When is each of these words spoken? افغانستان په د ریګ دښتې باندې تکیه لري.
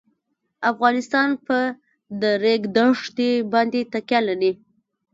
افغانستان 0.71 1.29
په 1.45 1.57
د 2.21 2.23
ریګ 2.43 2.61
دښتې 2.75 3.31
باندې 3.53 3.79
تکیه 3.93 4.19
لري. 4.27 4.51